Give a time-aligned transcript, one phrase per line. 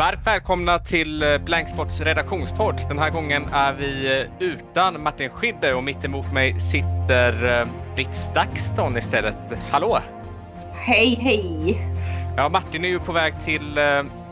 [0.00, 2.76] Varmt välkomna till eh, Blankspots redaktionspodd.
[2.88, 7.66] Den här gången är vi eh, utan Martin Skidde och mitt emot mig sitter eh,
[7.94, 9.36] Britt Stakston istället.
[9.70, 9.98] Hallå!
[10.72, 11.78] Hej, hej!
[12.36, 13.78] Ja, Martin är ju på väg till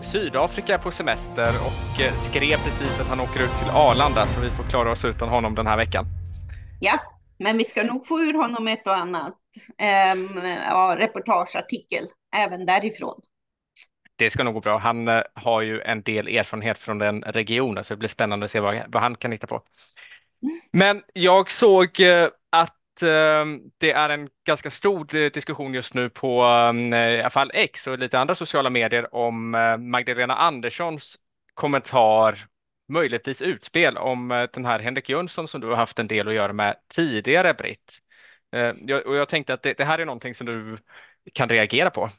[0.02, 4.64] Sydafrika på semester och skrev precis att han åker ut till Arlanda så vi får
[4.64, 6.04] klara oss utan honom den här veckan.
[6.80, 6.98] Ja,
[7.38, 9.34] men vi ska nog få ur honom ett och annat
[10.12, 12.04] um, ja, reportageartikel
[12.36, 13.20] även därifrån
[14.18, 14.78] det ska nog gå bra.
[14.78, 18.50] Han eh, har ju en del erfarenhet från den regionen så det blir spännande att
[18.50, 19.62] se vad, vad han kan hitta på.
[20.72, 23.44] Men jag såg eh, att eh,
[23.78, 27.98] det är en ganska stor diskussion just nu på mm, i alla fall X och
[27.98, 31.18] lite andra sociala medier om Magdalena Anderssons
[31.54, 32.46] kommentar,
[32.92, 36.52] möjligtvis utspel om den här Henrik Jönsson som du har haft en del att göra
[36.52, 37.98] med tidigare, Britt.
[39.06, 40.78] Och jag tänkte att det, det här är någonting som du
[41.32, 42.10] kan reagera på.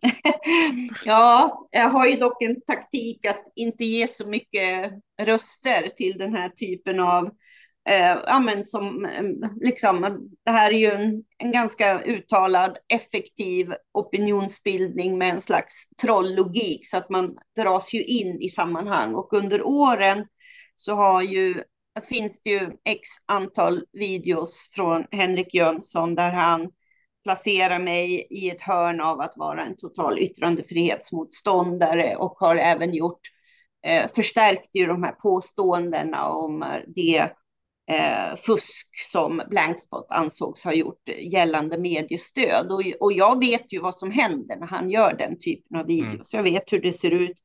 [1.04, 4.92] ja, jag har ju dock en taktik att inte ge så mycket
[5.22, 7.26] röster till den här typen av
[7.88, 13.74] eh, ja, men som, eh, liksom, det här är ju en, en ganska uttalad effektiv
[13.92, 19.14] opinionsbildning med en slags trolllogik så att man dras ju in i sammanhang.
[19.14, 20.26] Och under åren
[20.76, 21.62] så har ju
[22.08, 26.70] finns det ju x antal videos från Henrik Jönsson där han
[27.22, 33.20] placerar mig i ett hörn av att vara en total yttrandefrihetsmotståndare och har även gjort
[33.86, 37.30] eh, förstärkt ju de här påståendena om eh, det
[37.90, 42.72] eh, fusk som Blankspot ansågs ha gjort gällande mediestöd.
[42.72, 46.34] Och, och jag vet ju vad som händer när han gör den typen av videos.
[46.34, 46.46] Mm.
[46.46, 47.36] Jag vet hur det ser ut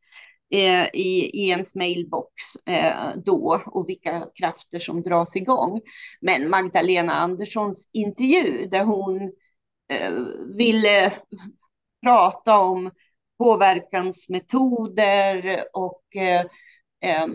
[0.53, 2.31] eh, i, i ens mailbox
[2.65, 5.81] eh, då och vilka krafter som dras igång.
[6.21, 9.31] Men Magdalena Anderssons intervju där hon
[9.87, 10.11] Eh,
[10.57, 11.13] ville
[12.03, 12.91] prata om
[13.37, 16.45] påverkansmetoder och eh,
[17.01, 17.27] eh,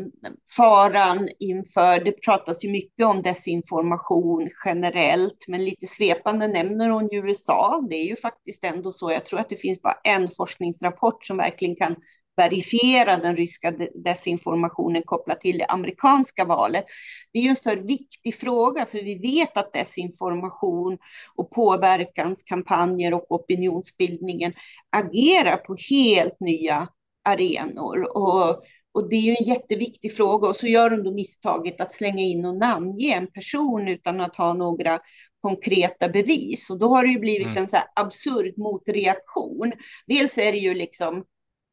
[0.57, 7.19] faran inför, det pratas ju mycket om desinformation generellt, men lite svepande nämner hon ju
[7.19, 7.87] USA.
[7.91, 11.37] Det är ju faktiskt ändå så, jag tror att det finns bara en forskningsrapport som
[11.37, 11.97] verkligen kan
[12.41, 16.85] verifiera den ryska desinformationen kopplat till det amerikanska valet.
[17.33, 20.99] Det är ju en för viktig fråga, för vi vet att desinformation
[21.35, 24.53] och påverkanskampanjer och opinionsbildningen
[24.97, 26.89] agerar på helt nya
[27.25, 28.17] arenor.
[28.17, 28.63] Och,
[28.93, 32.23] och det är ju en jätteviktig fråga och så gör de då misstaget att slänga
[32.23, 34.99] in och namnge en person utan att ha några
[35.41, 36.71] konkreta bevis.
[36.71, 37.59] Och då har det ju blivit mm.
[37.59, 39.73] en så här absurd motreaktion.
[40.07, 41.25] Dels är det ju liksom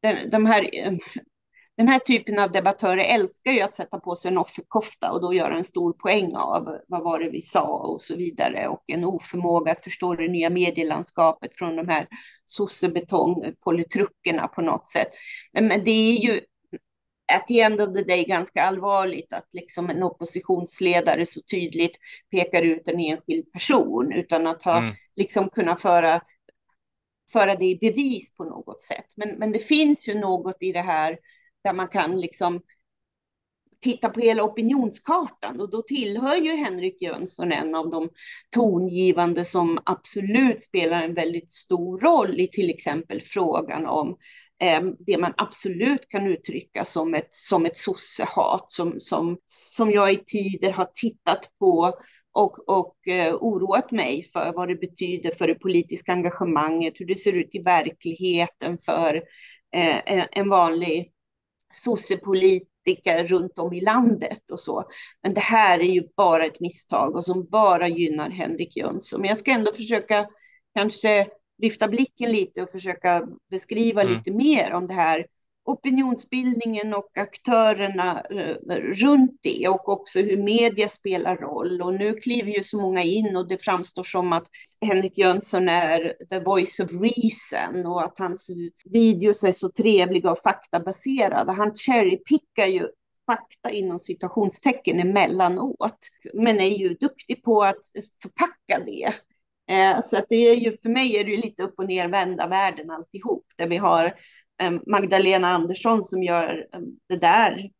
[0.02, 0.70] den, de här,
[1.76, 5.34] den här typen av debattörer älskar ju att sätta på sig en offerkofta och då
[5.34, 9.04] göra en stor poäng av vad var det vi sa och så vidare och en
[9.04, 12.06] oförmåga att förstå det nya medielandskapet från de här
[12.44, 15.08] sossebetongpolitruckerna på något sätt.
[15.52, 16.40] Men, men det är ju
[17.32, 21.96] at the end of the day ganska allvarligt att liksom en oppositionsledare så tydligt
[22.30, 24.94] pekar ut en enskild person utan att ha mm.
[25.16, 26.20] liksom kunna föra
[27.32, 29.06] föra det i bevis på något sätt.
[29.16, 31.18] Men, men det finns ju något i det här
[31.64, 32.60] där man kan liksom
[33.80, 38.08] titta på hela opinionskartan och då tillhör ju Henrik Jönsson en av de
[38.50, 44.16] tongivande som absolut spelar en väldigt stor roll i till exempel frågan om
[44.62, 50.12] eh, det man absolut kan uttrycka som ett, som ett sossehat som, som, som jag
[50.12, 51.94] i tider har tittat på
[52.38, 57.16] och, och eh, oroat mig för vad det betyder för det politiska engagemanget, hur det
[57.16, 59.14] ser ut i verkligheten för
[59.74, 61.12] eh, en vanlig
[61.72, 64.84] sossepolitiker runt om i landet och så.
[65.22, 69.20] Men det här är ju bara ett misstag och som bara gynnar Henrik Jönsson.
[69.20, 70.26] Men jag ska ändå försöka
[70.74, 71.26] kanske
[71.62, 74.14] lyfta blicken lite och försöka beskriva mm.
[74.14, 75.26] lite mer om det här
[75.68, 81.82] opinionsbildningen och aktörerna eh, runt det och också hur media spelar roll.
[81.82, 84.46] Och nu kliver ju så många in och det framstår som att
[84.86, 88.50] Henrik Jönsson är the voice of reason och att hans
[88.84, 91.52] videos är så trevliga och faktabaserade.
[91.52, 92.88] Han cherrypickar ju
[93.26, 95.98] fakta inom citationstecken emellanåt,
[96.34, 97.82] men är ju duktig på att
[98.22, 99.12] förpacka det.
[99.70, 102.08] Eh, så att det är ju, för mig är det ju lite upp och ner
[102.08, 104.14] vända världen alltihop, där vi har
[104.86, 106.66] Magdalena Andersson som gör
[107.08, 107.70] det där.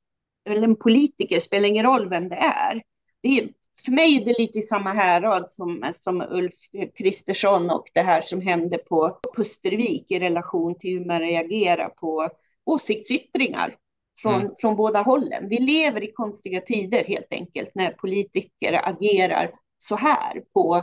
[0.51, 2.83] Eller en politiker, spelar ingen roll vem det är.
[3.23, 3.49] Det är
[3.85, 6.55] för mig är det lite i samma härad som, som Ulf
[6.99, 12.31] Kristersson och det här som hände på Pustervik i relation till hur man reagerar på
[12.65, 13.77] åsiktsyttringar
[14.23, 14.53] från, mm.
[14.59, 15.49] från båda hållen.
[15.49, 20.83] Vi lever i konstiga tider helt enkelt när politiker agerar så här på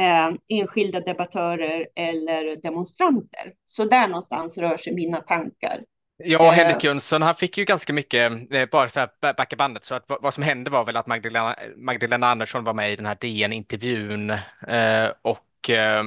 [0.00, 3.52] eh, enskilda debattörer eller demonstranter.
[3.66, 5.80] Så där någonstans rör sig mina tankar.
[6.24, 9.94] Ja, Henrik Jönsson, han fick ju ganska mycket, eh, bara så här backa bandet, så
[9.94, 13.16] att vad som hände var väl att Magdalena, Magdalena Andersson var med i den här
[13.20, 14.30] DN-intervjun
[14.68, 16.04] eh, och eh,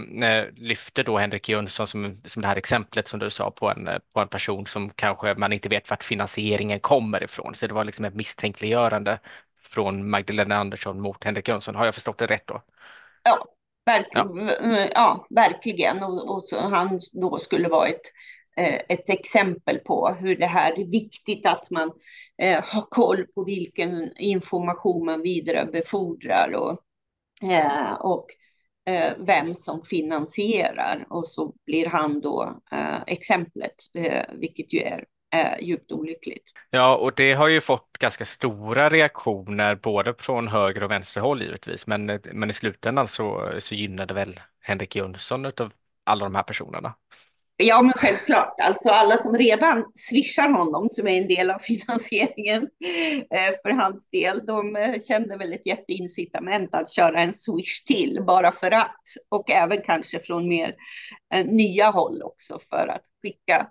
[0.56, 4.20] lyfte då Henrik Jönsson som, som det här exemplet som du sa på en, på
[4.20, 7.56] en person som kanske man inte vet vart finansieringen kommer ifrån.
[7.56, 9.20] Så det var liksom ett misstänkliggörande
[9.62, 11.76] från Magdalena Andersson mot Henrik Jönsson.
[11.76, 12.62] Har jag förstått det rätt då?
[13.24, 13.46] Ja,
[13.86, 14.30] verk ja.
[14.96, 15.28] ja.
[15.30, 16.04] verkligen.
[16.04, 18.12] Och, och han då skulle vara ett
[18.58, 21.92] Eh, ett exempel på hur det här är viktigt att man
[22.38, 26.80] eh, har koll på vilken information man vidarebefordrar och,
[27.52, 28.26] eh, och
[28.86, 31.08] eh, vem som finansierar.
[31.10, 35.06] Och så blir han då eh, exemplet, eh, vilket ju är
[35.62, 36.52] djupt olyckligt.
[36.70, 41.88] Ja, och det har ju fått ganska stora reaktioner både från höger och vänsterhåll givetvis,
[41.88, 45.72] men, men i slutändan så, så gynnar det väl Henrik Jönsson av
[46.04, 46.94] alla de här personerna.
[47.58, 48.60] Ja, men självklart.
[48.60, 52.64] Alltså alla som redan swishar honom, som är en del av finansieringen
[53.32, 58.24] eh, för hans del, de eh, kände väl ett jätteincitament att köra en swish till,
[58.28, 59.02] bara för att.
[59.30, 60.76] Och även kanske från mer
[61.34, 63.68] eh, nya håll också, för att skicka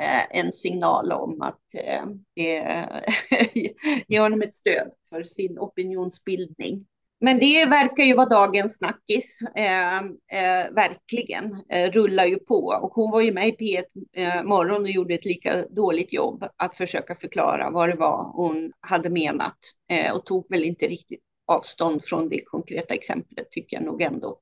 [0.00, 2.04] Eh, en signal om att eh,
[4.08, 6.86] ge honom ett stöd för sin opinionsbildning.
[7.20, 12.78] Men det verkar ju vara dagens snackis, eh, eh, verkligen, eh, rullar ju på.
[12.82, 13.84] Och hon var ju med i P1
[14.16, 18.72] eh, Morgon och gjorde ett lika dåligt jobb att försöka förklara vad det var hon
[18.80, 19.58] hade menat
[19.90, 24.38] eh, och tog väl inte riktigt avstånd från det konkreta exemplet tycker jag nog ändå.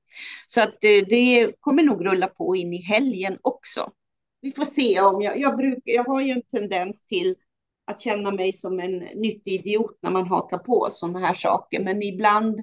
[0.47, 3.91] Så att eh, det kommer nog rulla på in i helgen också.
[4.43, 7.37] Vi får se om jag, jag brukar, jag har ju en tendens till
[7.85, 11.81] att känna mig som en nyttig idiot när man hakar på sådana här saker.
[11.81, 12.61] Men ibland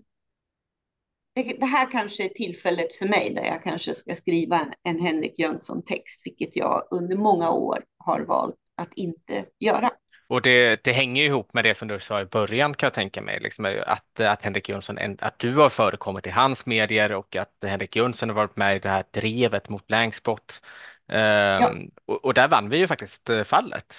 [1.36, 6.22] det, här kanske är tillfället för mig där jag kanske ska skriva en Henrik Jönsson-text,
[6.26, 9.92] vilket jag under många år har valt att inte göra.
[10.28, 13.22] Och det, det hänger ihop med det som du sa i början kan jag tänka
[13.22, 17.56] mig, liksom att, att Henrik Jönsson, att du har förekommit i hans medier och att
[17.64, 20.62] Henrik Jönsson har varit med i det här drevet mot Langspot.
[21.10, 21.70] Ja.
[21.72, 23.96] Um, och, och, där vann vi ju faktiskt eh, fallet.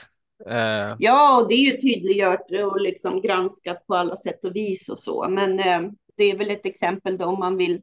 [0.47, 0.97] Uh.
[0.99, 4.99] Ja, och det är ju tydliggjort och liksom granskat på alla sätt och vis och
[4.99, 7.83] så, men uh, det är väl ett exempel då om man vill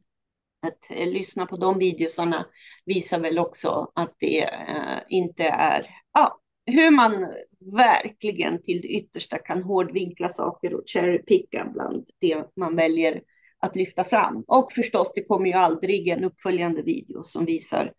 [0.68, 2.45] att eh, lyssna på de videosarna
[2.85, 7.27] visar väl också att det eh, inte är, ja, hur man
[7.59, 13.21] verkligen till det yttersta kan hårdvinkla saker och cherrypicka bland det man väljer
[13.59, 14.44] att lyfta fram.
[14.47, 17.91] Och förstås, det kommer ju aldrig en uppföljande video som visar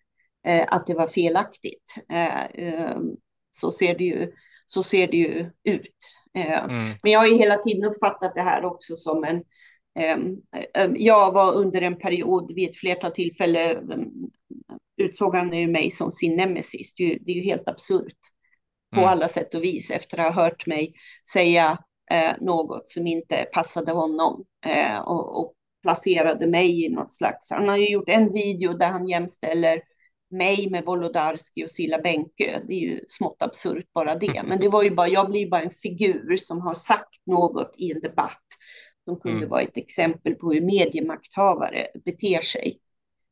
[0.68, 1.94] att det var felaktigt.
[2.12, 3.16] Eh, ehm,
[3.50, 4.32] så ser det ju,
[4.66, 5.96] så ser det ju ut.
[6.34, 6.92] Eh, mm.
[7.02, 9.42] Men jag har ju hela tiden uppfattat det här också som en
[9.98, 10.36] Ehm,
[10.74, 14.04] ehm, jag var under en period vid ett flertal tillfällen
[14.96, 16.94] utsåg han ju mig som sin nemesis.
[16.94, 18.18] Det är ju, det är ju helt absurt
[18.94, 19.10] på mm.
[19.10, 20.94] alla sätt och vis efter att ha hört mig
[21.32, 21.78] säga
[22.10, 27.50] eh, något som inte passade honom eh, och, och, placerade mig i något slags.
[27.50, 29.82] Han har ju gjort en video där han jämställer
[30.30, 32.62] mig med Wolodarski och Silla Bänke.
[32.66, 34.42] Det är ju smått absurt bara det.
[34.46, 37.92] Men det var ju bara, jag blir bara en figur som har sagt något i
[37.92, 38.46] en debatt
[39.04, 39.48] som kunde mm.
[39.48, 42.78] vara ett exempel på hur mediemakthavare beter sig.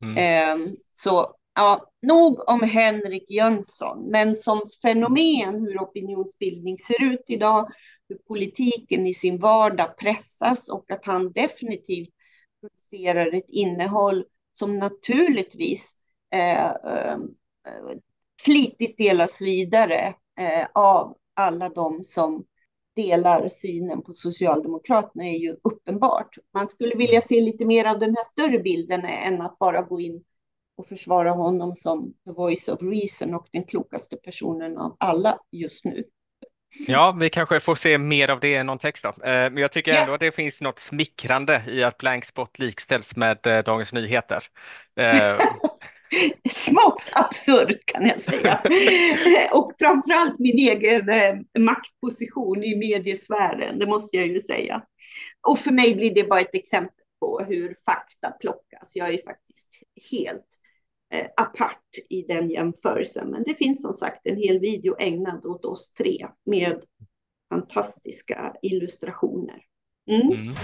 [0.02, 0.16] Mm.
[0.16, 7.72] Eh, så ja, nog om Henrik Jönsson, men som fenomen hur opinionsbildning ser ut idag,
[8.08, 12.10] hur politiken i sin vardag pressas och att han definitivt
[12.60, 15.96] producerar ett innehåll som naturligtvis
[16.34, 17.18] eh, eh,
[18.44, 22.44] flitigt delas vidare eh, av alla de som
[22.96, 26.36] delar synen på Socialdemokraterna är ju uppenbart.
[26.54, 30.00] Man skulle vilja se lite mer av den här större bilden än att bara gå
[30.00, 30.24] in
[30.76, 35.84] och försvara honom som the voice of reason och den klokaste personen av alla just
[35.84, 36.04] nu.
[36.86, 39.08] Ja, vi kanske får se mer av det än någon text då.
[39.08, 40.14] Eh, men jag tycker ändå ja.
[40.14, 44.44] att det finns något smickrande i att Blankspot likställs med eh, Dagens Nyheter.
[46.50, 48.62] Smått absurt kan jag säga.
[49.52, 54.82] och framförallt min egen eh, maktposition i mediesfären, det måste jag ju säga.
[55.48, 58.92] Och för mig blir det bara ett exempel på hur fakta plockas.
[58.96, 60.46] Jag är faktiskt helt
[61.12, 63.30] eh, apart i den jämförelsen.
[63.30, 66.82] Men det finns som sagt en hel video ägnad åt oss tre med
[67.50, 69.62] fantastiska illustrationer.
[70.10, 70.32] Mm.
[70.32, 70.54] Mm.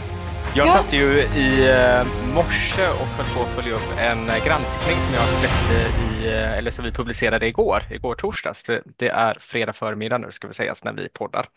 [0.55, 0.73] Jag ja.
[0.73, 5.29] satt ju i eh, morse och höll på att följa upp en granskning som jag
[5.29, 8.63] släppte i, eh, eller som vi publicerade igår, igår torsdags.
[8.97, 11.49] Det, är fredag förmiddag nu ska vi säga när vi poddar.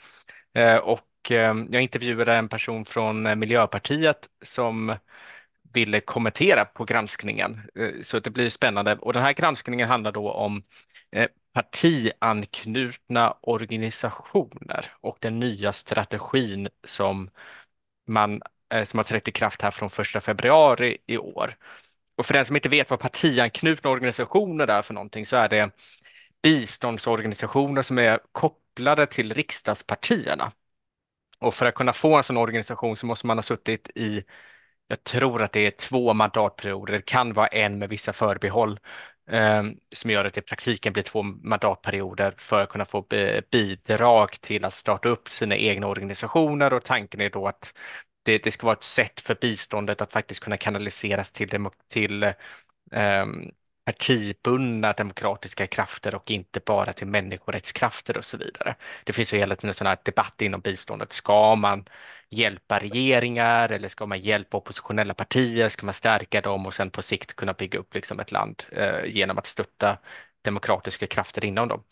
[0.54, 1.02] Eh, och
[1.70, 4.96] jag intervjuade en person från Miljöpartiet som
[5.74, 7.62] ville kommentera på granskningen.
[8.02, 8.96] Så det blir spännande.
[8.96, 10.64] Och den här granskningen handlar då om
[11.54, 17.30] partianknutna organisationer och den nya strategin som
[18.08, 18.42] man
[18.74, 21.58] Eh, som har trätt i kraft här från 1 februari i år.
[22.18, 25.72] Och för den som inte vet vad partianknutna organisationer är för någonting så är det
[26.44, 30.52] biståndsorganisationer som är kopplade till riksdagspartierna.
[31.40, 34.24] Och för att kunna få en sån organisation så måste man ha suttit i,
[34.88, 38.80] jag tror att det är två mandatperioder, det kan vara en med vissa förbehåll
[39.32, 39.64] eh,
[39.96, 44.42] som gör att det i praktiken blir två mandatperioder för att kunna få eh, bidrag
[44.42, 47.74] till att starta upp sina egna organisationer och tanken är då att
[48.26, 52.24] det, det ska vara ett sätt för biståndet att faktiskt kunna kanaliseras till, till
[52.92, 53.52] um,
[53.86, 58.76] partibundna demokratiska krafter och inte bara till människorättskrafter och så vidare.
[59.04, 61.14] Det finns ju hela tiden en sån här debatt inom biståndet.
[61.14, 61.86] Ska man
[62.30, 65.70] hjälpa regeringar eller ska man hjälpa oppositionella partier?
[65.70, 69.06] Ska man stärka dem och sen på sikt kunna bygga upp liksom ett land eh,
[69.06, 69.98] genom att stötta
[70.42, 71.84] demokratiska krafter inom dem?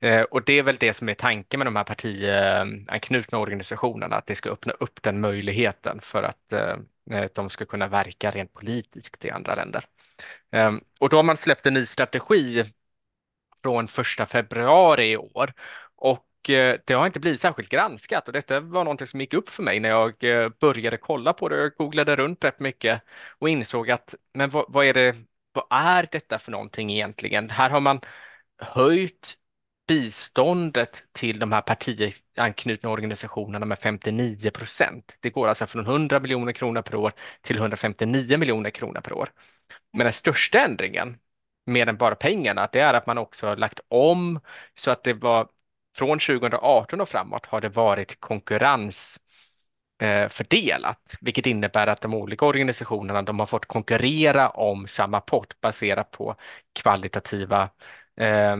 [0.00, 4.26] Eh, och det är väl det som är tanken med de här partianknutna organisationerna, att
[4.26, 6.76] det ska öppna upp den möjligheten för att eh,
[7.10, 9.84] eh, de ska kunna verka rent politiskt i andra länder.
[10.52, 12.64] Ehm, och då har man släppt en ny strategi
[13.62, 15.52] från första februari i år
[15.96, 16.22] och
[16.84, 19.80] det har inte blivit särskilt granskat och detta var någonting som gick upp för mig
[19.80, 20.14] när jag
[20.60, 21.56] började kolla på det.
[21.56, 23.02] Jag googlade runt rätt mycket
[23.38, 25.16] och insåg att men vad, vad är det,
[25.52, 27.50] vad är detta för någonting egentligen?
[27.50, 28.00] Här har man
[28.58, 29.38] höjt
[29.86, 35.16] biståndet till de här partianknutna organisationerna med 59 procent.
[35.20, 37.12] Det går alltså från 100 miljoner kronor per år
[37.42, 39.32] till 159 miljoner kronor per år.
[39.92, 41.18] Men den största ändringen,
[41.66, 44.40] mer än bara pengarna, det är att man också har lagt om
[44.74, 45.48] så att det var
[45.96, 49.20] från 2018 och framåt har det varit konkurrens
[50.02, 55.60] eh, fördelat, vilket innebär att de olika organisationerna de har fått konkurrera om samma pott
[55.60, 56.36] baserat på
[56.72, 57.70] kvalitativa
[58.20, 58.56] eh,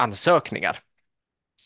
[0.00, 0.78] ansökningar.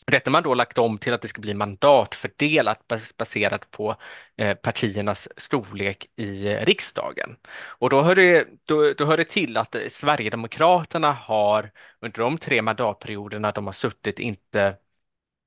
[0.07, 2.87] Detta har man då lagt om till att det ska bli mandatfördelat
[3.17, 3.95] baserat på
[4.37, 7.37] eh, partiernas storlek i eh, riksdagen.
[7.79, 12.37] Och då hör, det, då, då hör det till att eh, Sverigedemokraterna har under de
[12.37, 14.77] tre mandatperioderna de har suttit inte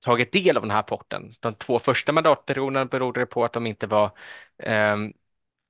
[0.05, 1.35] tagit del av den här potten.
[1.41, 4.11] De två första mandatperioderna berodde det på att de inte var
[4.63, 4.97] eh,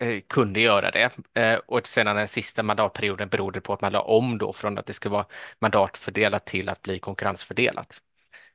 [0.00, 1.10] Eh, kunde göra det.
[1.34, 4.86] Eh, och sedan den sista mandatperioden berodde på att man la om då från att
[4.86, 5.26] det skulle vara
[5.58, 8.02] mandatfördelat till att bli konkurrensfördelat.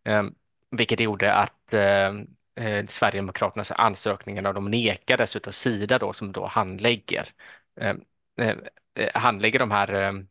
[0.04, 0.36] Ehm,
[0.72, 2.14] vilket gjorde att eh,
[2.90, 7.28] Sverigedemokraternas ansökningar de nekades av Sida då som då handlägger,
[7.82, 8.02] ehm,
[9.14, 10.26] handlägger de här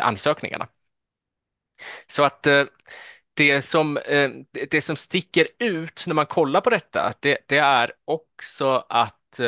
[0.00, 0.68] ansökningarna.
[2.06, 2.46] Så att
[3.34, 3.98] det som,
[4.70, 9.40] det som sticker ut när man kollar på detta, det, det är också att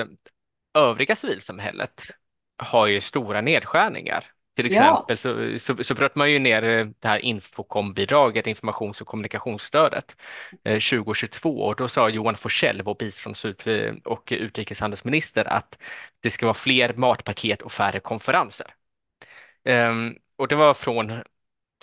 [0.77, 2.11] övriga civilsamhället
[2.59, 4.25] har ju stora nedskärningar.
[4.57, 5.59] Till exempel ja.
[5.59, 10.17] så, så, så bröt man ju ner eh, det här Infokom-bidraget, informations och kommunikationsstödet,
[10.65, 15.79] eh, 2022 och då sa Johan Forsell, vår bistånds eh, och utrikeshandelsminister, att
[16.21, 18.67] det ska vara fler matpaket och färre konferenser.
[19.65, 21.23] Um, och det var från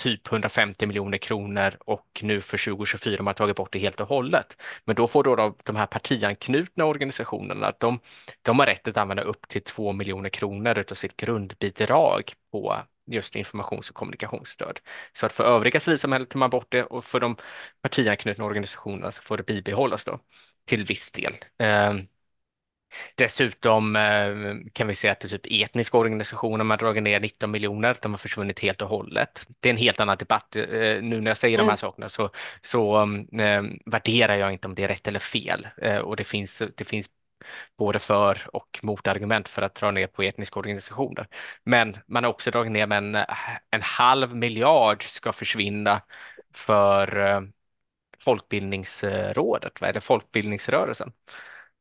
[0.04, 4.08] typ 150 miljoner kronor och nu för 2024 har man tagit bort det helt och
[4.08, 4.58] hållet.
[4.86, 8.00] Men då får då de, de här partianknutna organisationerna, de,
[8.42, 12.78] de har rätt att använda upp till 2 miljoner kronor utav sitt grundbidrag på
[13.12, 14.80] just informations och kommunikationsstöd.
[15.14, 17.36] Så att för övriga civilsamhället tar man bort det och för de
[17.82, 20.20] partianknutna organisationerna så får det bibehållas då
[20.66, 21.34] till viss del.
[21.60, 22.08] Ehm,
[22.94, 27.20] Um, Dessutom eh, kan vi säga att det är typ etniska organisationer man dragit ner
[27.20, 29.48] 19 miljoner, de har försvunnit helt och hållet.
[29.60, 30.56] Det är en helt annan debatt.
[30.56, 30.66] Eh,
[31.02, 31.66] nu när jag säger mm.
[31.66, 31.78] de här mm.
[31.78, 32.30] sakerna så,
[32.62, 33.02] så
[33.40, 35.68] äh, värderar jag inte om det är rätt eller fel
[36.04, 37.10] och det finns, det finns
[37.78, 41.28] både för och motargument för att dra ner på etniska organisationer.
[41.64, 43.16] Men man har också dragit ner med en,
[43.72, 46.02] en halv miljard ska försvinna
[46.56, 47.44] för
[48.20, 51.12] Folkbildningsrådet, vad är det, Folkbildningsrörelsen.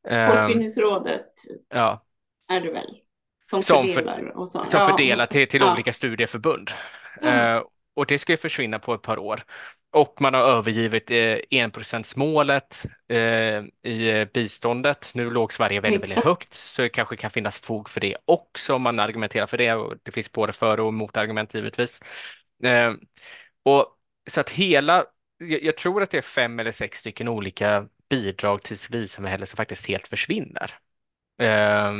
[0.07, 1.31] Ehm, Folkbildningsrådet
[1.69, 2.03] ja.
[2.51, 2.97] är det väl?
[3.43, 4.65] Som, som fördelar, för, så.
[4.65, 4.87] som ja.
[4.87, 5.73] fördelar till, till ja.
[5.73, 6.71] olika studieförbund.
[7.21, 7.57] Mm.
[7.57, 7.63] Uh,
[7.95, 9.43] och det ska ju försvinna på ett par år.
[9.91, 15.11] Och man har övergivit eh, enprocentsmålet eh, i biståndet.
[15.13, 18.73] Nu låg Sverige väldigt, väldigt högt så det kanske kan finnas fog för det också
[18.73, 19.73] om man argumenterar för det.
[19.73, 22.01] Och det finns både för och motargument givetvis.
[22.63, 22.93] Eh,
[23.63, 23.97] och
[24.29, 25.05] så att hela,
[25.37, 29.57] jag, jag, tror att det är fem eller sex stycken olika bidrag till civilsamhället som
[29.57, 30.79] faktiskt helt försvinner
[31.41, 31.93] eh,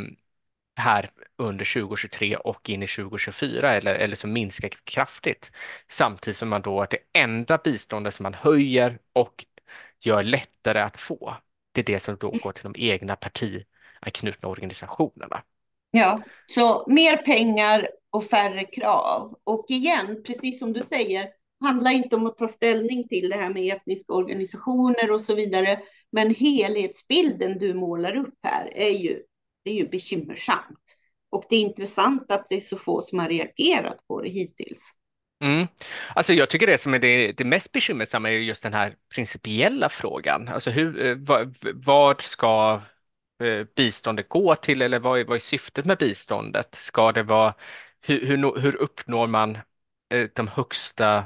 [0.76, 5.52] här under 2023 och in i 2024 eller, eller som minskar kraftigt.
[5.88, 9.46] Samtidigt som man då det enda biståndet som man höjer och
[10.00, 11.36] gör lättare att få,
[11.72, 15.44] det är det som då går till de egna partianknutna organisationerna.
[15.92, 19.40] Ja, så mer pengar och färre krav.
[19.44, 21.30] Och igen, precis som du säger,
[21.64, 25.80] handlar inte om att ta ställning till det här med etniska organisationer och så vidare.
[26.14, 29.24] Men helhetsbilden du målar upp här är ju,
[29.64, 30.98] det är ju bekymmersamt.
[31.30, 34.94] Och det är intressant att det är så få som har reagerat på det hittills.
[35.44, 35.68] Mm.
[36.16, 39.90] Alltså jag tycker det som är det, det mest bekymmersamma är just den här principiella
[39.90, 40.48] frågan.
[40.48, 42.82] Alltså hur, eh, vad, vad ska
[43.44, 46.76] eh, biståndet gå till eller vad är, vad är syftet med biståndet?
[46.76, 47.54] Ska det vara,
[48.02, 49.58] hur, hur, hur uppnår man
[50.14, 51.24] eh, de högsta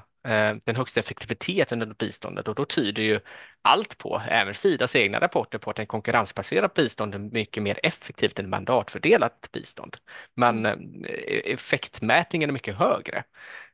[0.64, 3.20] den högsta effektiviteten under biståndet och då tyder ju
[3.62, 8.40] allt på, även Sidas egna rapporter på att en konkurrensbaserat bistånd är mycket mer effektivt
[8.40, 9.98] än mandatfördelat bistånd.
[10.34, 11.06] Men mm.
[11.46, 13.24] effektmätningen är mycket högre.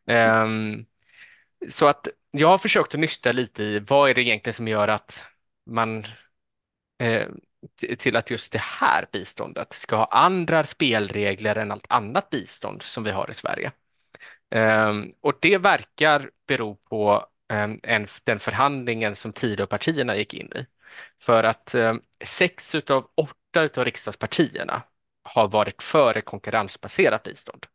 [0.05, 0.85] Um,
[1.69, 4.87] så att jag har försökt att nysta lite i vad är det egentligen som gör
[4.87, 5.23] att
[5.65, 6.05] man
[6.99, 7.27] eh,
[7.97, 13.03] till att just det här biståndet ska ha andra spelregler än allt annat bistånd som
[13.03, 13.71] vi har i Sverige.
[14.55, 20.65] Um, och det verkar bero på um, en, den förhandlingen som Tidöpartierna gick in i.
[21.21, 24.81] För att um, sex av åtta av riksdagspartierna
[25.23, 27.65] har varit för ett konkurrensbaserat bistånd.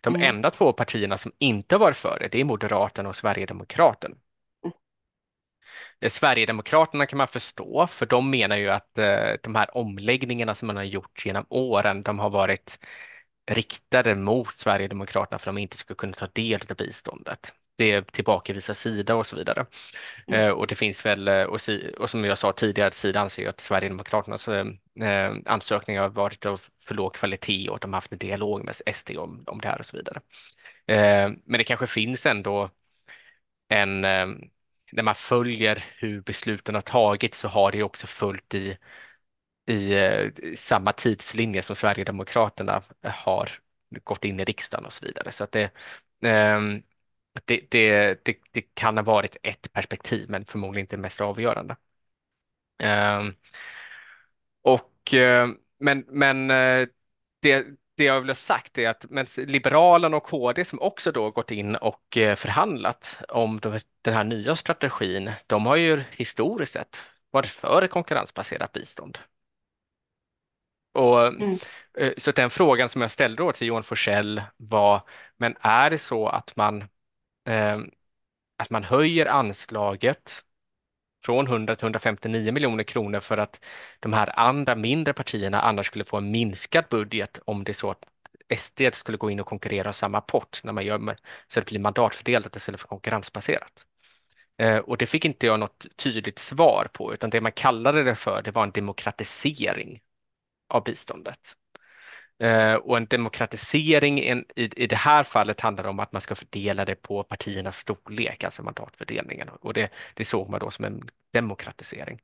[0.00, 0.28] De mm.
[0.28, 4.16] enda två partierna som inte var för det, är Moderaterna och Sverigedemokraterna.
[4.64, 6.10] Mm.
[6.10, 10.76] Sverigedemokraterna kan man förstå, för de menar ju att eh, de här omläggningarna som man
[10.76, 12.78] har gjort genom åren, de har varit
[13.50, 17.52] riktade mot Sverigedemokraterna för att de inte skulle kunna ta del av biståndet.
[17.76, 19.66] Det tillbakavisar Sida och så vidare.
[20.26, 20.40] Mm.
[20.40, 21.58] Eh, och det finns väl, eh, och,
[21.98, 24.66] och, som jag sa tidigare, Sida anser ju att Sverigedemokraternas eh,
[25.00, 28.64] eh, ansökningar har varit av för låg kvalitet och att de har haft en dialog
[28.64, 30.20] med SD om, om det här och så vidare.
[30.86, 32.70] Eh, men det kanske finns ändå
[33.68, 34.26] en, eh,
[34.92, 38.76] när man följer hur besluten har tagits så har det också följt i
[39.66, 43.50] i eh, samma tidslinje som Sverigedemokraterna har
[44.04, 45.32] gått in i riksdagen och så vidare.
[45.32, 45.70] Så att det,
[46.22, 46.82] ehm,
[47.44, 51.76] det, det, det, det kan ha varit ett perspektiv, men förmodligen inte det mest avgörande.
[52.78, 53.34] Ehm,
[54.62, 55.48] och, eh,
[55.78, 56.88] men men eh,
[57.40, 61.30] det, det jag vill ha sagt är att men Liberalerna och KD som också då
[61.30, 63.60] gått in och förhandlat om
[64.02, 69.18] den här nya strategin, de har ju historiskt sett varit för ett konkurrensbaserat bistånd.
[70.92, 71.58] Och, mm.
[71.98, 75.02] Eh, så den frågan som jag ställde då till Johan Forsell var,
[75.36, 76.82] men är det så att man,
[77.48, 77.78] eh,
[78.58, 80.44] att man höjer anslaget
[81.24, 83.64] från 100 till 159 miljoner kronor för att
[84.00, 87.90] de här andra mindre partierna annars skulle få en minskad budget om det är så
[87.90, 88.04] att
[88.56, 91.16] SD skulle gå in och konkurrera om samma pott när man gör
[91.48, 93.86] så det blir mandatfördelat istället för konkurrensbaserat.
[94.58, 98.14] Eh, och det fick inte jag något tydligt svar på, utan det man kallade det
[98.14, 100.00] för, det var en demokratisering
[100.72, 101.56] av biståndet.
[102.38, 106.84] Eh, och en demokratisering i, i det här fallet handlar om att man ska fördela
[106.84, 109.48] det på partiernas storlek, alltså mandatfördelningen.
[109.48, 112.20] Och det, det såg man då som en demokratisering.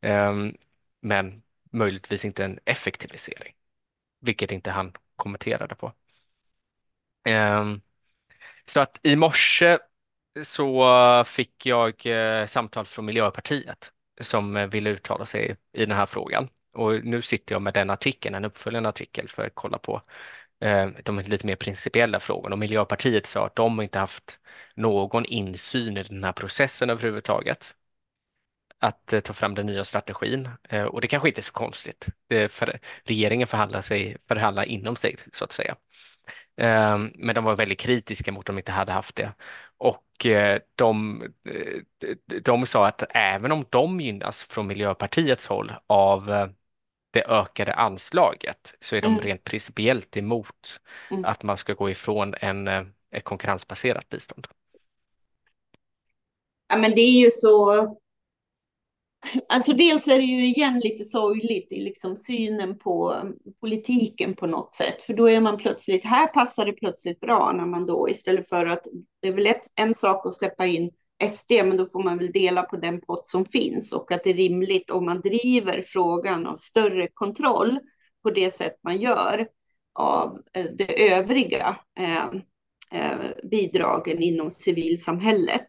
[0.00, 0.56] Ehm,
[1.00, 3.54] men möjligtvis inte en effektivisering,
[4.20, 5.92] vilket inte han kommenterade på.
[7.24, 7.80] Ehm,
[8.66, 9.78] så att i morse
[10.44, 16.06] så fick jag eh, samtal från Miljöpartiet som eh, ville uttala sig i den här
[16.06, 16.48] frågan.
[16.76, 20.02] Och nu sitter jag med den artikeln, en uppföljande artikel för att kolla på
[20.60, 22.54] eh, de lite mer principiella frågorna.
[22.54, 24.40] Och Miljöpartiet sa att de inte haft
[24.74, 27.74] någon insyn i den här processen överhuvudtaget.
[28.78, 30.48] Att eh, ta fram den nya strategin.
[30.68, 32.06] Eh, och det kanske inte är så konstigt.
[32.48, 35.76] För regeringen förhandlar, sig, förhandlar inom sig så att säga.
[37.14, 39.32] Men de var väldigt kritiska mot att de inte hade haft det.
[39.78, 40.26] Och
[40.74, 41.22] de,
[42.42, 46.50] de sa att även om de gynnas från Miljöpartiets håll av
[47.16, 49.24] det ökade anslaget så är de mm.
[49.24, 51.24] rent principiellt emot mm.
[51.24, 54.46] att man ska gå ifrån en, eh, ett konkurrensbaserat bistånd.
[56.68, 57.86] Ja, men det är ju så.
[59.48, 63.22] Alltså dels är det ju igen lite sorgligt i liksom synen på
[63.60, 67.66] politiken på något sätt, för då är man plötsligt, här passar det plötsligt bra när
[67.66, 68.86] man då istället för att
[69.20, 70.90] det är väl ett, en sak att släppa in
[71.24, 73.92] SD, men då får man väl dela på den pott som finns.
[73.92, 77.78] Och att det är rimligt om man driver frågan av större kontroll
[78.22, 79.48] på det sätt man gör
[79.92, 82.26] av eh, de övriga eh,
[82.92, 85.68] eh, bidragen inom civilsamhället.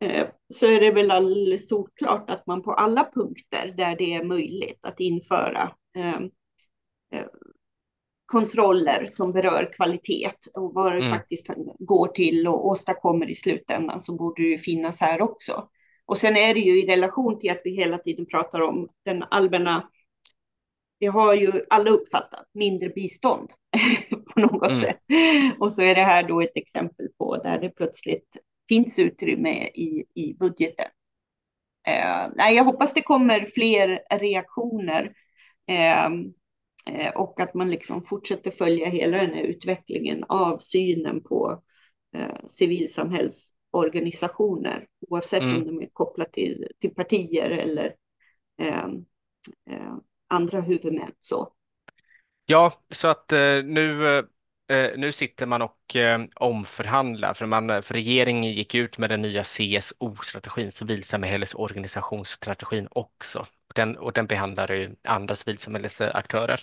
[0.00, 4.24] Eh, så är det väl alldeles solklart att man på alla punkter där det är
[4.24, 6.20] möjligt att införa eh,
[8.26, 11.10] kontroller som berör kvalitet och vad det mm.
[11.10, 15.68] faktiskt går till och åstadkommer i slutändan så borde det ju finnas här också.
[16.06, 19.22] Och sen är det ju i relation till att vi hela tiden pratar om den
[19.22, 19.88] allmänna
[21.00, 23.52] det har ju alla uppfattat, mindre bistånd
[24.34, 24.76] på något mm.
[24.76, 25.00] sätt.
[25.58, 28.36] Och så är det här då ett exempel på där det plötsligt
[28.68, 30.86] finns utrymme i, i budgeten.
[31.86, 35.12] Eh, jag hoppas det kommer fler reaktioner
[35.68, 36.10] eh,
[37.14, 41.62] och att man liksom fortsätter följa hela den här utvecklingen av synen på
[42.14, 45.56] eh, civilsamhällsorganisationer, oavsett mm.
[45.56, 47.94] om de är kopplade till, till partier eller
[48.60, 48.86] eh,
[49.70, 49.96] eh,
[50.28, 51.12] andra huvudmän.
[51.20, 51.52] Så.
[52.46, 54.24] Ja, så att eh, nu eh,
[54.68, 59.10] Eh, nu sitter man och eh, omförhandlar, för, man, eh, för regeringen gick ut med
[59.10, 63.46] den nya CSO-strategin, civilsamhällesorganisationsstrategin också.
[63.74, 66.60] Den, och den behandlar ju andra civilsamhällesaktörer.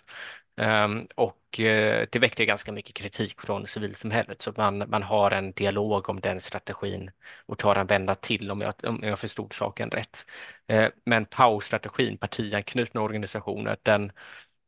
[0.57, 5.51] Um, och uh, det väckte ganska mycket kritik från civilsamhället, så man, man har en
[5.51, 7.11] dialog om den strategin
[7.45, 10.25] och tar en vända till om jag, om jag förstod saken rätt.
[10.71, 14.11] Uh, men PAO-strategin, partianknutna organisationer, den,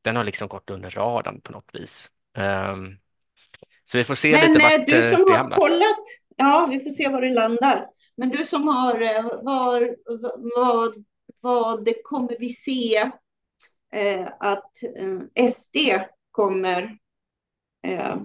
[0.02, 2.12] den har liksom gått under radarn på något vis.
[2.38, 2.98] Um,
[3.84, 5.58] så vi får se Men, lite vart eh, du som det har hamnar.
[5.58, 6.04] Kollat,
[6.36, 7.88] ja, vi får se var det landar.
[8.18, 9.96] Men du som har, eh, var,
[10.56, 11.06] vad,
[11.42, 12.98] vad kommer vi se
[13.94, 15.78] eh, att eh, SD
[16.32, 16.98] kommer
[17.88, 18.16] eh,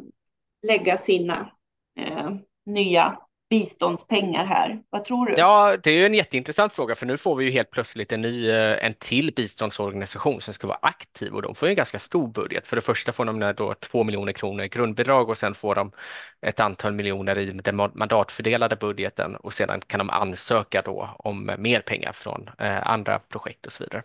[0.66, 1.52] lägga sina
[1.98, 2.30] eh,
[2.66, 3.18] nya
[3.50, 4.82] biståndspengar här?
[4.90, 5.34] Vad tror du?
[5.37, 8.20] Ja, det är ju en jätteintressant fråga för nu får vi ju helt plötsligt en
[8.20, 11.98] ny, eh, en till biståndsorganisation som ska vara aktiv och de får ju en ganska
[11.98, 12.66] stor budget.
[12.66, 15.92] För det första får de då två miljoner kronor i grundbidrag och sen får de
[16.40, 21.80] ett antal miljoner i den mandatfördelade budgeten och sedan kan de ansöka då om mer
[21.80, 24.02] pengar från eh, andra projekt och så vidare.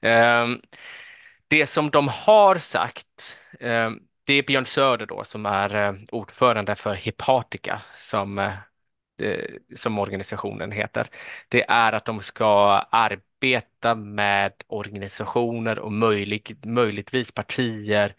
[0.00, 0.60] Ehm,
[1.48, 6.74] det som de har sagt ehm, det är Björn Söder då som är eh, ordförande
[6.74, 8.52] för Hepatica som
[9.74, 11.06] som organisationen heter,
[11.48, 12.46] det är att de ska
[12.90, 18.14] arbeta med organisationer och möjlig, möjligtvis partier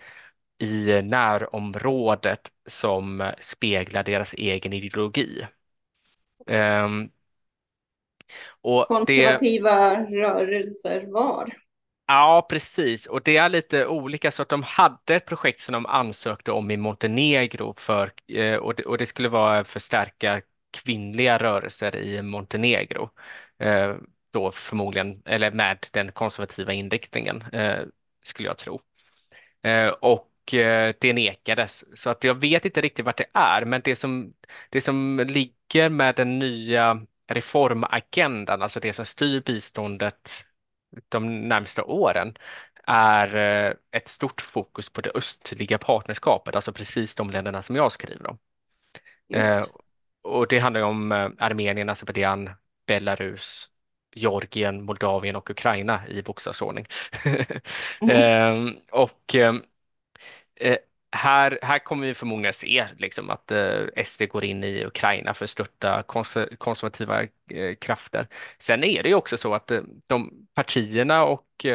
[0.60, 5.48] i närområdet som speglar deras egen ideologi.
[6.48, 7.12] Um,
[8.88, 11.58] Konservativa det, rörelser var?
[12.08, 13.06] Ja, precis.
[13.06, 16.72] Och det är lite olika så att de hade ett projekt som de ansökte om
[16.72, 20.42] i Montenegro för, eh, och det, och det skulle vara förstärka
[20.84, 23.10] kvinnliga rörelser i Montenegro.
[23.60, 23.96] Eh,
[24.34, 27.80] då förmodligen, eller med den konservativa inriktningen, eh,
[28.24, 28.82] skulle jag tro.
[29.64, 30.32] Eh, och
[31.00, 34.34] det nekades, så att jag vet inte riktigt vart det är, men det som,
[34.70, 40.46] det som ligger med den nya reformagendan, alltså det som styr biståndet
[41.10, 42.38] de närmsta åren,
[42.84, 43.36] är
[43.92, 48.38] ett stort fokus på det östliga partnerskapet, alltså precis de länderna som jag skriver om.
[49.28, 49.72] Just
[50.28, 52.50] och det handlar om eh, Armenien, Azerbajdzjan,
[52.88, 53.70] Belarus,
[54.16, 56.86] Georgien, Moldavien och Ukraina i bokstavsordning.
[58.02, 58.68] mm.
[58.68, 59.54] eh, och eh,
[61.12, 65.46] här, här kommer vi förmodligen se liksom, att eh, SD går in i Ukraina för
[65.46, 68.28] att stötta kons konservativa eh, krafter.
[68.60, 71.66] Sen är det ju också så att eh, de partierna och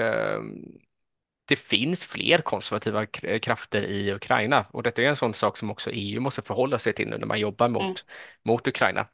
[1.45, 3.07] det finns fler konservativa
[3.43, 6.93] krafter i Ukraina och detta är en sån sak som också EU måste förhålla sig
[6.93, 7.95] till nu när man jobbar mot, mm.
[8.43, 9.09] mot Ukraina.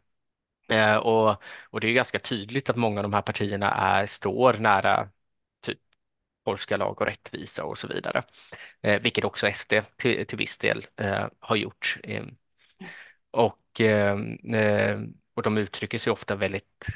[0.69, 4.55] Eh, och, och det är ganska tydligt att många av de här partierna är, står
[4.55, 5.09] nära
[5.61, 5.79] typ
[6.45, 8.23] polska lag och rättvisa och så vidare,
[8.83, 11.97] eh, vilket också SD till, till viss del eh, har gjort.
[12.03, 12.25] Eh,
[13.31, 14.19] och, eh,
[14.55, 15.01] eh,
[15.35, 16.87] och de uttrycker sig ofta väldigt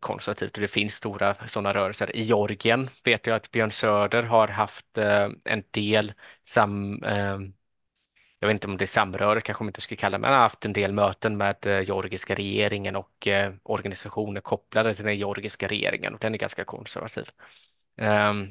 [0.00, 2.16] konservativt och det finns stora sådana rörelser.
[2.16, 6.12] I Georgien vet jag att Björn Söder har haft eh, en del
[6.44, 7.38] sam, eh,
[8.38, 10.36] jag vet inte om det är samröre kanske man inte skulle kalla det, men han
[10.38, 15.18] har haft en del möten med eh, georgiska regeringen och eh, organisationer kopplade till den
[15.18, 17.26] georgiska regeringen och den är ganska konservativ.
[17.96, 18.50] Ehm,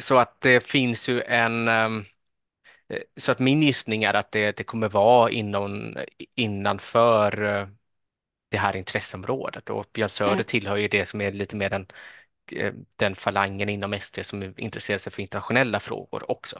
[0.00, 2.04] så att det finns ju en ehm,
[2.88, 7.68] eh, så att min gissning är att det, det kommer vara inom, eh, innanför eh,
[8.48, 10.44] det här intresseområdet och Björn Söder mm.
[10.44, 11.86] tillhör ju det som är lite mer den,
[12.52, 16.58] eh, den falangen inom SD som intresserar sig för internationella frågor också.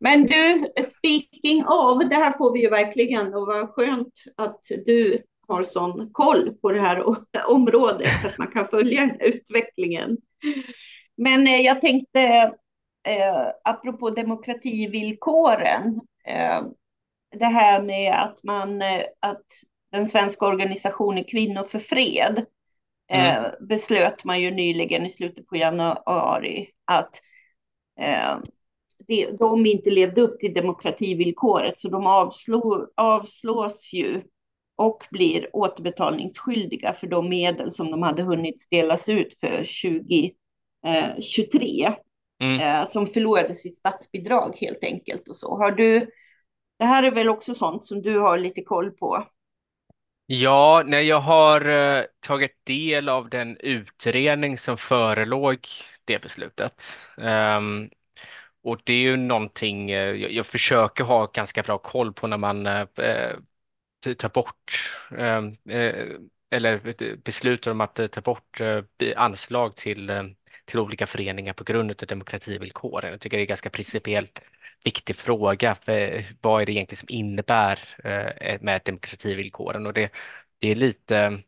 [0.00, 5.22] Men du, speaking of, det här får vi ju verkligen och vad skönt att du
[5.48, 7.04] har sån koll på det här
[7.46, 10.16] området så att man kan följa utvecklingen.
[11.16, 12.20] Men eh, jag tänkte,
[13.06, 16.62] eh, apropå demokrativillkoren, eh,
[17.36, 19.46] det här med att man, eh, att
[19.92, 22.46] den svenska organisationen Kvinnor för fred
[23.10, 23.44] mm.
[23.44, 27.20] eh, beslöt man ju nyligen i slutet på januari att
[28.00, 28.38] eh,
[29.06, 34.22] de, de inte levde upp till demokrativillkoret så de avslå, avslås ju
[34.76, 40.34] och blir återbetalningsskyldiga för de medel som de hade hunnit delas ut för 2023.
[42.42, 42.60] mm.
[42.60, 45.56] eh, som förlorade sitt statsbidrag helt enkelt och så.
[45.56, 46.10] Har du,
[46.78, 49.24] det här är väl också sånt som du har lite koll på?
[50.32, 55.66] Ja, när jag har eh, tagit del av den utredning som förelåg
[56.04, 57.00] det beslutet.
[57.16, 57.90] Um,
[58.62, 62.36] och det är ju någonting eh, jag, jag, försöker ha ganska bra koll på när
[62.36, 62.86] man uh,
[64.18, 65.56] tar bort ehm,
[66.50, 68.60] eller beslutar om att ta bort
[69.16, 70.10] anslag till,
[70.70, 73.10] till olika föreningar på grund av demokrativillkoren.
[73.10, 74.40] Jag tycker det är en ganska principiellt
[74.84, 75.74] viktig fråga.
[75.74, 79.86] För vad är det egentligen som innebär eh, med demokrativillkoren?
[79.86, 80.10] Och det,
[80.58, 81.38] det är lite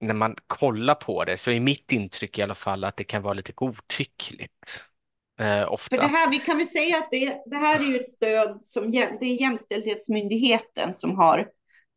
[0.00, 3.22] när man kollar på det så är mitt intryck i alla fall att det kan
[3.22, 4.84] vara lite godtyckligt.
[5.40, 5.96] Eh, ofta.
[5.96, 8.62] För det här, vi kan väl säga att det, det här är ju ett stöd
[8.62, 11.48] som det är Jämställdhetsmyndigheten som har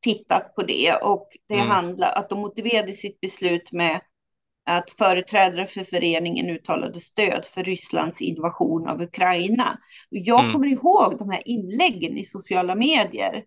[0.03, 1.67] tittat på det och det mm.
[1.67, 4.01] handlar att de motiverade sitt beslut med
[4.65, 9.79] att företrädare för föreningen uttalade stöd för Rysslands invasion av Ukraina.
[10.09, 10.53] Jag mm.
[10.53, 13.43] kommer ihåg de här inläggen i sociala medier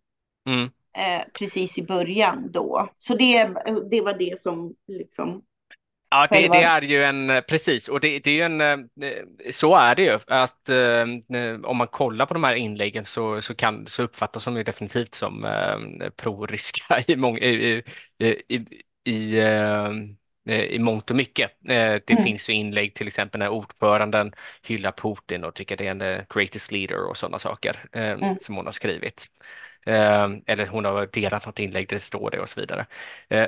[0.49, 0.65] mm.
[0.99, 2.89] eh, precis i början då.
[2.99, 3.45] Så det,
[3.91, 5.43] det var det som liksom
[6.11, 8.79] Ja, det, det, är ju en, precis, och det, det är en, eh,
[9.51, 13.55] så är det ju, att eh, om man kollar på de här inläggen så, så,
[13.55, 17.83] kan, så uppfattas de ju definitivt som eh, pro-ryska i, i,
[18.19, 18.65] i, i,
[19.05, 19.91] i Eh,
[20.49, 21.51] i mångt och mycket.
[21.51, 22.25] Eh, det mm.
[22.25, 24.33] finns ju inlägg till exempel när ordföranden
[24.63, 28.37] hyllar Putin och tycker det är en eh, greatest leader och sådana saker mm.
[28.41, 29.27] som hon har skrivit.
[29.87, 32.87] Eller hon har delat något inlägg där det står det och så vidare.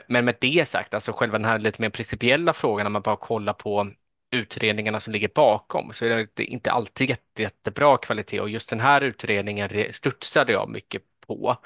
[0.07, 3.17] Men med det sagt, alltså själva den här lite mer principiella frågan när man bara
[3.17, 3.91] kollar på
[4.31, 8.81] utredningarna som ligger bakom så är det inte alltid jätte, jättebra kvalitet och just den
[8.81, 11.03] här utredningen studsade jag mycket
[11.37, 11.57] på.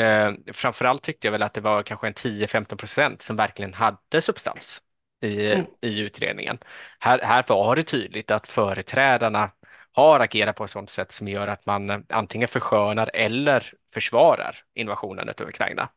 [0.00, 4.20] Eh, framförallt tyckte jag väl att det var kanske en 10-15 procent som verkligen hade
[4.20, 4.82] substans
[5.22, 5.66] i, mm.
[5.80, 6.58] i utredningen.
[6.98, 9.50] Här, här var det tydligt att företrädarna
[9.92, 15.28] har agerat på ett sådant sätt som gör att man antingen förskönar eller försvarar invasionen
[15.28, 15.88] av Ukraina.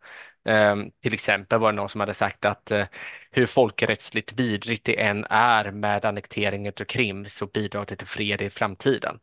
[0.46, 2.86] Eh, till exempel var det någon som hade sagt att eh,
[3.32, 8.42] hur folkrättsligt vidrigt det än är med annekteringen av Krim så bidrar det till fred
[8.42, 9.20] i framtiden.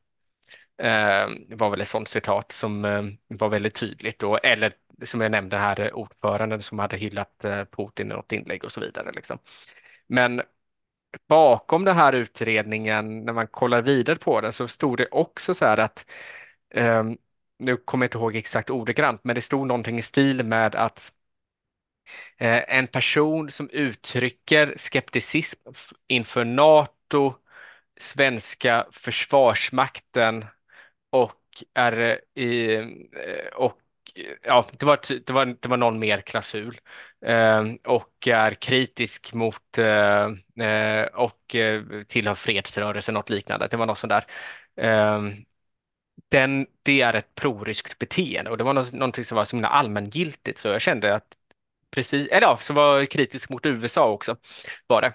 [0.81, 4.23] Eh, var väl ett sånt citat som eh, var väldigt tydligt.
[4.23, 4.73] Och, eller
[5.05, 8.81] som jag nämnde här, ordföranden som hade hyllat eh, Putin i något inlägg och så
[8.81, 9.13] vidare.
[9.13, 9.39] Liksom.
[10.07, 10.43] Men
[11.29, 15.67] bakom den här utredningen, när man kollar vidare på den, så stod det också så
[15.67, 16.07] här att,
[16.71, 17.05] eh,
[17.59, 21.13] nu kommer jag inte ihåg exakt ordagrant, men det stod någonting i stil med att
[22.39, 25.61] eh, en person som uttrycker skepticism
[26.09, 27.35] inför NATO,
[28.01, 30.45] svenska försvarsmakten
[31.11, 31.33] och
[31.75, 33.79] är eh, i, eh, och
[34.43, 36.79] ja, det var, det var, det var någon mer klausul
[37.27, 40.25] eh, och är kritisk mot eh,
[40.67, 41.57] eh och
[42.09, 43.69] tillhör fredsrörelsen, något liknande.
[43.71, 44.25] Det var något sånt där.
[44.77, 45.23] Eh,
[46.29, 50.59] den, det är ett proryskt beteende och det var något, någonting som var så allmängiltigt
[50.59, 51.37] så jag kände att
[51.91, 54.37] precis, eller ja, som var kritisk mot USA också
[54.87, 55.13] var det.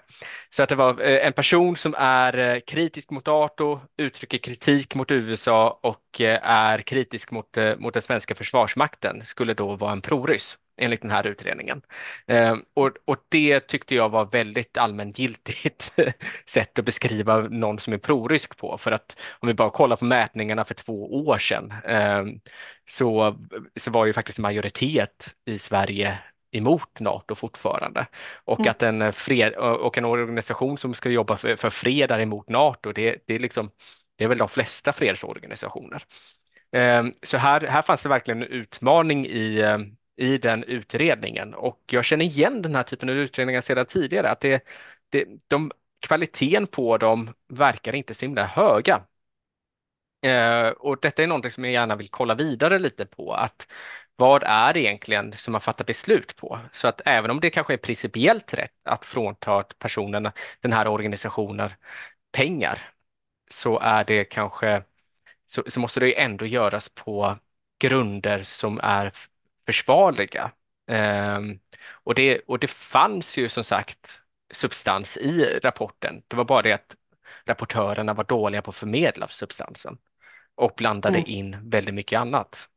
[0.48, 4.94] Så att det var eh, en person som är eh, kritisk mot NATO, uttrycker kritik
[4.94, 10.00] mot USA och eh, är kritisk mot, mot den svenska försvarsmakten skulle då vara en
[10.00, 11.82] proryss enligt den här utredningen.
[12.26, 15.92] Ehm, och, och det tyckte jag var väldigt allmängiltigt
[16.46, 18.78] sätt att beskriva någon som är prorysk på.
[18.78, 22.40] För att om vi bara kollar på mätningarna för två år sedan ehm,
[22.88, 23.36] så,
[23.76, 26.18] så var ju faktiskt majoritet i Sverige
[26.56, 28.06] emot NATO fortfarande.
[28.44, 28.70] Och mm.
[28.70, 32.92] att en, fred, och en organisation som ska jobba för, för fred är emot NATO,
[32.92, 33.70] det, det, är liksom,
[34.16, 36.02] det är väl de flesta fredsorganisationer.
[36.72, 39.78] Ehm, så här, här fanns det verkligen en utmaning i, eh,
[40.16, 44.30] i den utredningen och jag känner igen den här typen av utredningar sedan tidigare.
[44.30, 44.64] Att det,
[45.10, 49.02] det, de, kvaliteten på dem verkar inte så himla höga.
[50.76, 53.32] Och detta är någonting som jag gärna vill kolla vidare lite på.
[53.32, 53.68] Att
[54.16, 56.58] vad är det egentligen som man fattar beslut på?
[56.72, 61.70] Så att även om det kanske är principiellt rätt att frånta personen, den här organisationen,
[62.32, 62.78] pengar
[63.50, 64.82] så är det kanske
[65.46, 67.38] så, så måste det ju ändå göras på
[67.78, 69.12] grunder som är
[69.66, 70.50] försvarliga.
[70.90, 74.20] Um, och, det, och det fanns ju som sagt
[74.52, 76.22] substans i rapporten.
[76.28, 76.96] Det var bara det att
[77.44, 79.98] rapportörerna var dåliga på att förmedla substansen
[80.54, 81.30] och blandade mm.
[81.30, 82.68] in väldigt mycket annat.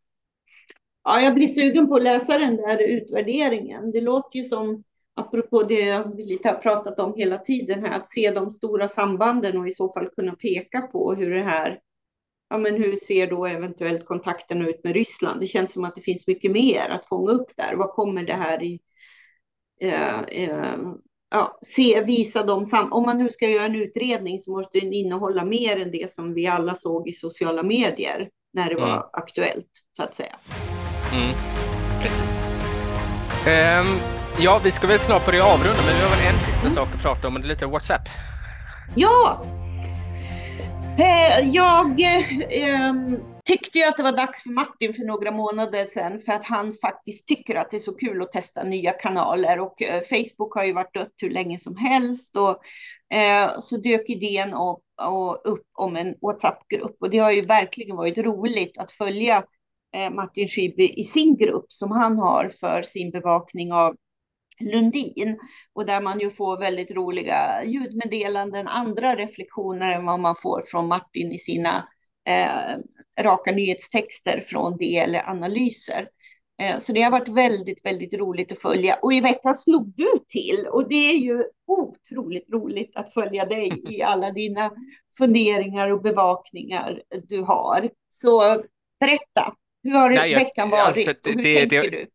[1.03, 3.91] Ja, jag blir sugen på att läsa den där utvärderingen.
[3.91, 4.83] Det låter ju som,
[5.15, 9.57] apropå det vi lite har pratat om hela tiden här, att se de stora sambanden
[9.57, 11.79] och i så fall kunna peka på hur det här,
[12.49, 15.39] ja men hur ser då eventuellt kontakten ut med Ryssland?
[15.39, 17.75] Det känns som att det finns mycket mer att fånga upp där.
[17.75, 18.79] Vad kommer det här i,
[19.81, 20.77] eh, eh,
[21.31, 22.65] ja, se, visa dem.
[22.65, 26.09] Sam om man nu ska göra en utredning så måste den innehålla mer än det
[26.09, 29.03] som vi alla såg i sociala medier när det var Mm.
[29.13, 30.35] aktuellt, så att säga.
[31.13, 31.35] Mm,
[32.01, 32.43] precis.
[33.47, 33.85] Ehm,
[34.39, 36.75] ja, vi ska väl snart börja avrunda, men vi har väl en sista Mm.
[36.75, 38.09] sak att prata om, och det är lite WhatsApp.
[38.95, 39.43] Ja!
[40.99, 42.93] Eh, Jag eh,
[43.45, 46.73] tyckte ju att det var dags för Martin för några månader sedan för att han
[46.81, 50.63] faktiskt tycker att det är så kul att testa nya kanaler och eh, Facebook har
[50.63, 52.57] ju varit dött hur länge som helst och
[53.17, 54.83] eh, så dök idén upp,
[55.43, 59.43] upp om en WhatsApp-grupp och det har ju verkligen varit roligt att följa
[60.11, 63.95] Martin Schibbye i sin grupp som han har för sin bevakning av
[64.59, 65.39] Lundin
[65.73, 70.87] och där man ju får väldigt roliga ljudmeddelanden, andra reflektioner än vad man får från
[70.87, 71.87] Martin i sina
[72.27, 72.77] eh,
[73.23, 76.09] raka nyhetstexter från det eller analyser.
[76.61, 78.95] Eh, så det har varit väldigt, väldigt roligt att följa.
[79.01, 83.83] Och i veckan slog du till och det är ju otroligt roligt att följa dig
[83.89, 84.71] i alla dina
[85.17, 87.89] funderingar och bevakningar du har.
[88.09, 88.63] Så
[88.99, 92.07] berätta, hur har Nej, jag- veckan varit alltså, det- och hur det- tänker det- du?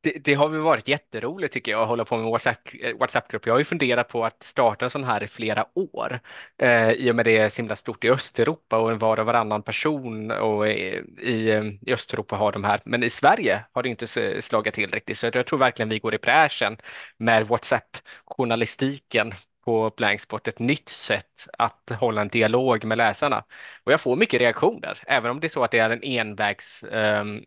[0.00, 3.46] Det, det har väl varit jätteroligt tycker jag att hålla på med WhatsApp, eh, WhatsApp-grupp.
[3.46, 6.20] Jag har ju funderat på att starta en sån här i flera år
[6.58, 9.62] eh, i och med det är så himla stort i Östeuropa och var och varannan
[9.62, 12.80] person och i, i, eh, i Östeuropa har de här.
[12.84, 14.06] Men i Sverige har det inte
[14.42, 16.76] slagit till riktigt så jag tror verkligen vi går i bräschen
[17.16, 19.32] med WhatsApp-journalistiken
[19.64, 23.44] på Blankspot, ett nytt sätt att hålla en dialog med läsarna.
[23.84, 26.84] Och jag får mycket reaktioner, även om det är så att det är en envägs
[26.92, 27.40] ehm,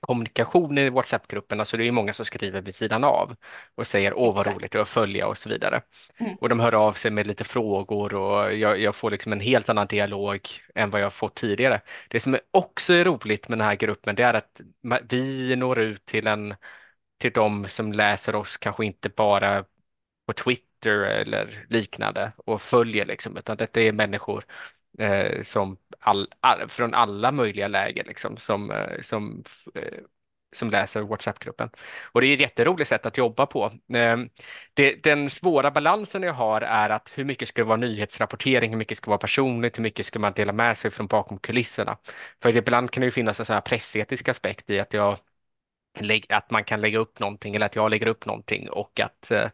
[0.00, 3.36] kommunikation i WhatsApp-grupperna så det är ju många som skriver vid sidan av
[3.74, 5.82] och säger åh vad roligt det är att följa och så vidare.
[6.16, 6.34] Mm.
[6.34, 9.68] Och de hör av sig med lite frågor och jag, jag får liksom en helt
[9.68, 11.80] annan dialog än vad jag fått tidigare.
[12.08, 14.60] Det som också är roligt med den här gruppen det är att
[15.10, 16.54] vi når ut till en
[17.18, 19.64] till de som läser oss kanske inte bara
[20.26, 24.44] på Twitter eller liknande och följer liksom utan detta är människor
[24.98, 29.98] eh, som all, all, från alla möjliga läger liksom, som, eh, som, eh,
[30.52, 31.70] som läser WhatsApp-gruppen.
[32.02, 33.64] Och det är ett jätteroligt sätt att jobba på.
[33.94, 34.16] Eh,
[34.74, 38.78] det, den svåra balansen jag har är att hur mycket ska det vara nyhetsrapportering, hur
[38.78, 41.98] mycket ska vara personligt, hur mycket ska man dela med sig från bakom kulisserna.
[42.42, 45.18] För ibland kan det ju finnas en sån här pressetisk aspekt i att jag
[46.28, 49.48] att man kan lägga upp någonting eller att jag lägger upp någonting och att eh,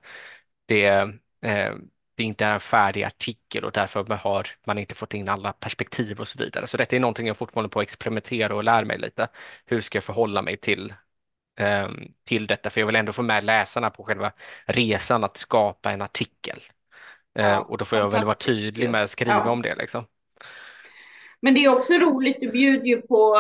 [0.71, 0.85] det,
[1.43, 1.75] eh,
[2.15, 6.21] det inte är en färdig artikel och därför har man inte fått in alla perspektiv
[6.21, 6.67] och så vidare.
[6.67, 9.29] Så detta är någonting jag fortfarande på att experimentera och lära mig lite.
[9.67, 10.95] Hur ska jag förhålla mig till,
[11.61, 11.89] eh,
[12.25, 12.71] till detta?
[12.71, 14.33] För jag vill ändå få med läsarna på själva
[14.67, 16.61] resan att skapa en artikel.
[17.39, 19.51] Eh, Ja, och då får jag väl vara tydlig med att skriva Ja.
[19.51, 20.07] om det liksom.
[21.43, 23.37] Men det är också roligt, du bjuder ju på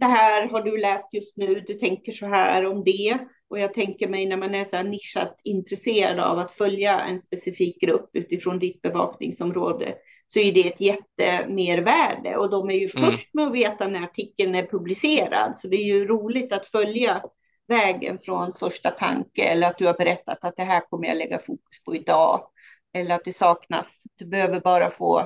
[0.00, 3.18] det här har du läst just nu, du tänker så här om det.
[3.48, 7.18] Och jag tänker mig när man är så här nischat intresserad av att följa en
[7.18, 9.94] specifik grupp utifrån ditt bevakningsområde
[10.26, 13.10] så är det ett jättemervärde och de är ju Mm.
[13.10, 15.56] först med att veta när artikeln är publicerad.
[15.56, 17.22] Så det är ju roligt att följa
[17.68, 21.38] vägen från första tanke eller att du har berättat att det här kommer jag lägga
[21.38, 22.48] fokus på idag.
[22.94, 25.20] Eller att det saknas, du behöver bara få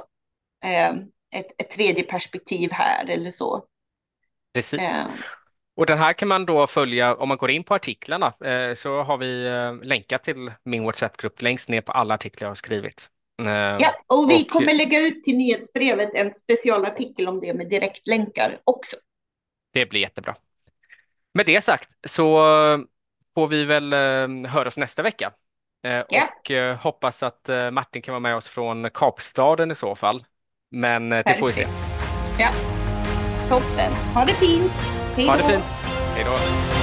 [0.65, 0.95] eh,
[1.37, 3.65] ett, ett tredje perspektiv här eller så.
[4.55, 4.81] Precis.
[4.81, 5.07] Eh,
[5.77, 9.03] Och den här kan man då följa, om man går in på artiklarna eh, så
[9.03, 13.09] har vi eh, länkat till min WhatsApp-grupp längst ner på alla artiklar jag har skrivit.
[13.43, 17.69] Eh, ja, och vi och- kommer lägga ut till nyhetsbrevet en specialartikel om det med
[17.69, 18.97] direktlänkar också.
[19.73, 20.37] Det blir jättebra.
[21.35, 22.39] Med det sagt så
[23.35, 25.33] får vi väl eh, höras nästa vecka.
[25.87, 26.01] Eh.
[26.01, 30.21] Och eh, hoppas att Martin kan vara med oss från Kapstaden i så fall.
[30.73, 31.67] Men eh, det får vi se.
[32.39, 32.49] Ja,
[33.49, 33.93] toppen.
[34.15, 34.73] Ha det fint.
[35.17, 35.49] Hej Ha det då.
[35.49, 35.65] fint.
[36.15, 36.78] Hej då.